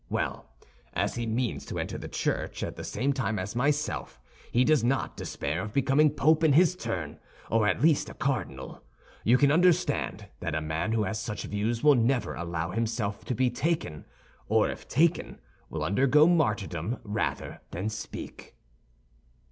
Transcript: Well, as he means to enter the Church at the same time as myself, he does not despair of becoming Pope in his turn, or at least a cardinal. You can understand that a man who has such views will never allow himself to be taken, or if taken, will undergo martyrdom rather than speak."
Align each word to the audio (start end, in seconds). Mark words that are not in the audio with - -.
Well, 0.09 0.49
as 0.93 1.13
he 1.13 1.27
means 1.27 1.63
to 1.67 1.77
enter 1.77 1.95
the 1.95 2.07
Church 2.07 2.63
at 2.63 2.75
the 2.75 2.83
same 2.83 3.13
time 3.13 3.37
as 3.37 3.55
myself, 3.55 4.19
he 4.51 4.63
does 4.63 4.83
not 4.83 5.15
despair 5.15 5.61
of 5.61 5.73
becoming 5.75 6.09
Pope 6.09 6.43
in 6.43 6.53
his 6.53 6.75
turn, 6.75 7.19
or 7.51 7.67
at 7.67 7.83
least 7.83 8.09
a 8.09 8.15
cardinal. 8.15 8.81
You 9.23 9.37
can 9.37 9.51
understand 9.51 10.25
that 10.39 10.55
a 10.55 10.59
man 10.59 10.93
who 10.93 11.03
has 11.03 11.19
such 11.19 11.43
views 11.43 11.83
will 11.83 11.93
never 11.93 12.33
allow 12.33 12.71
himself 12.71 13.23
to 13.25 13.35
be 13.35 13.51
taken, 13.51 14.05
or 14.49 14.71
if 14.71 14.87
taken, 14.87 15.37
will 15.69 15.83
undergo 15.83 16.25
martyrdom 16.25 16.97
rather 17.03 17.61
than 17.69 17.87
speak." 17.87 18.55